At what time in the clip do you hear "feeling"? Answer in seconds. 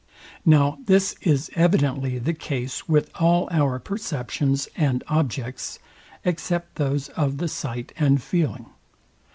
8.19-8.65